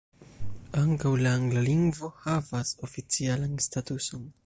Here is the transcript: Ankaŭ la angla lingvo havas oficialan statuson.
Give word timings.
Ankaŭ 0.83 1.11
la 1.25 1.35
angla 1.41 1.63
lingvo 1.67 2.11
havas 2.25 2.75
oficialan 2.89 3.59
statuson. 3.69 4.31